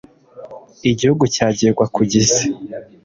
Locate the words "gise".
2.11-2.43